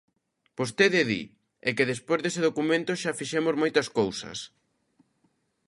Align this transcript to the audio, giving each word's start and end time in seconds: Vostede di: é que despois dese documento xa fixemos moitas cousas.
Vostede 0.59 1.01
di: 1.09 1.21
é 1.67 1.69
que 1.77 1.89
despois 1.91 2.21
dese 2.21 2.45
documento 2.47 2.91
xa 3.01 3.17
fixemos 3.19 3.55
moitas 3.61 3.87
cousas. 3.99 4.37